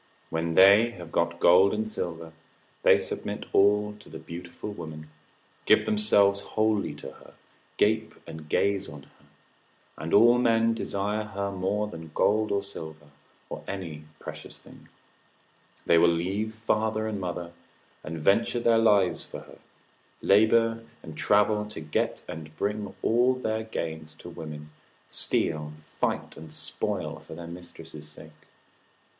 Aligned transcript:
When 0.31 0.55
they 0.55 0.89
have 0.97 1.11
got 1.11 1.39
gold 1.39 1.75
and 1.75 1.87
silver, 1.87 2.33
they 2.81 2.97
submit 2.97 3.45
all 3.53 3.93
to 3.99 4.15
a 4.15 4.17
beautiful 4.17 4.71
woman, 4.73 5.11
give 5.67 5.85
themselves 5.85 6.39
wholly 6.39 6.95
to 6.95 7.11
her, 7.11 7.35
gape 7.77 8.15
and 8.25 8.49
gaze 8.49 8.89
on 8.89 9.03
her, 9.03 9.25
and 9.99 10.11
all 10.11 10.39
men 10.39 10.73
desire 10.73 11.25
her 11.25 11.51
more 11.51 11.85
than 11.85 12.09
gold 12.15 12.51
or 12.51 12.63
silver, 12.63 13.11
or 13.47 13.63
any 13.67 14.05
precious 14.17 14.57
thing: 14.57 14.89
they 15.85 15.99
will 15.99 16.07
leave 16.09 16.51
father 16.51 17.05
and 17.07 17.21
mother, 17.21 17.51
and 18.03 18.17
venture 18.17 18.59
their 18.59 18.79
lives 18.79 19.23
for 19.23 19.41
her, 19.41 19.59
labour 20.19 20.83
and 21.03 21.15
travel 21.15 21.63
to 21.67 21.79
get, 21.79 22.23
and 22.27 22.57
bring 22.57 22.95
all 23.03 23.35
their 23.35 23.61
gains 23.61 24.15
to 24.15 24.29
women, 24.31 24.71
steal, 25.07 25.73
fight, 25.83 26.35
and 26.37 26.51
spoil 26.51 27.19
for 27.19 27.35
their 27.35 27.45
mistress's 27.45 28.07
sake. 28.09 28.31